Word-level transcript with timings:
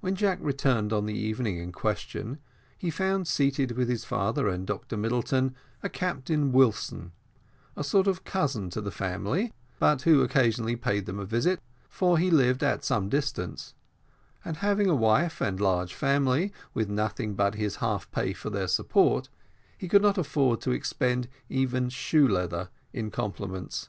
When 0.00 0.16
Jack 0.16 0.36
returned 0.42 0.92
on 0.92 1.06
the 1.06 1.16
evening 1.18 1.56
in 1.56 1.72
question, 1.72 2.36
he 2.76 2.90
found 2.90 3.26
seated 3.26 3.72
with 3.72 3.88
his 3.88 4.04
father 4.04 4.48
and 4.48 4.66
Dr 4.66 4.98
Middleton, 4.98 5.54
a 5.82 5.88
Captain 5.88 6.52
Wilson, 6.52 7.12
a 7.74 7.82
sort 7.82 8.06
of 8.06 8.22
cousin 8.22 8.68
to 8.68 8.82
the 8.82 8.90
family, 8.90 9.44
who 9.46 9.52
but 9.78 10.06
occasionally 10.06 10.76
paid 10.76 11.06
them 11.06 11.18
a 11.18 11.24
visit, 11.24 11.58
for 11.88 12.18
he 12.18 12.30
lived 12.30 12.62
at 12.62 12.84
some 12.84 13.08
distance; 13.08 13.72
and 14.44 14.58
having 14.58 14.90
a 14.90 14.94
wife 14.94 15.40
and 15.40 15.58
large 15.58 15.94
family, 15.94 16.52
with 16.74 16.90
nothing 16.90 17.32
but 17.32 17.54
his 17.54 17.76
half 17.76 18.10
pay 18.10 18.34
for 18.34 18.50
their 18.50 18.68
support, 18.68 19.30
he 19.78 19.88
could 19.88 20.02
not 20.02 20.18
afford 20.18 20.60
to 20.60 20.72
expend 20.72 21.28
even 21.48 21.88
shoe 21.88 22.28
leather 22.28 22.68
in 22.92 23.10
compliments. 23.10 23.88